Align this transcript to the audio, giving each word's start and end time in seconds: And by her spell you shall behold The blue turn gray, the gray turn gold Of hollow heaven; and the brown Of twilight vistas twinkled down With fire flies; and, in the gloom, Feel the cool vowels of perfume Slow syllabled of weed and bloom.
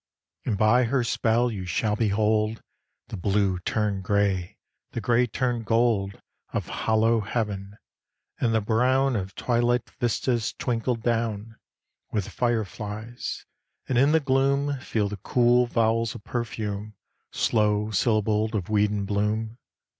And 0.45 0.57
by 0.57 0.85
her 0.85 1.03
spell 1.03 1.51
you 1.51 1.67
shall 1.67 1.95
behold 1.95 2.63
The 3.09 3.17
blue 3.17 3.59
turn 3.59 4.01
gray, 4.01 4.57
the 4.93 4.99
gray 4.99 5.27
turn 5.27 5.61
gold 5.61 6.19
Of 6.51 6.65
hollow 6.69 7.19
heaven; 7.21 7.77
and 8.39 8.51
the 8.51 8.61
brown 8.61 9.15
Of 9.15 9.35
twilight 9.35 9.87
vistas 9.99 10.53
twinkled 10.53 11.03
down 11.03 11.57
With 12.11 12.27
fire 12.29 12.65
flies; 12.65 13.45
and, 13.87 13.95
in 13.99 14.11
the 14.11 14.19
gloom, 14.19 14.79
Feel 14.79 15.07
the 15.07 15.17
cool 15.17 15.67
vowels 15.67 16.15
of 16.15 16.23
perfume 16.23 16.95
Slow 17.31 17.91
syllabled 17.91 18.55
of 18.55 18.69
weed 18.69 18.89
and 18.89 19.05
bloom. 19.05 19.59